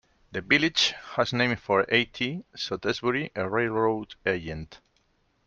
The 0.31 0.41
village 0.41 0.95
was 1.15 1.31
named 1.31 1.59
for 1.59 1.85
E. 1.93 2.05
T. 2.05 2.43
Stotesbury, 2.55 3.29
a 3.35 3.47
railroad 3.47 4.15
agent. 4.25 4.79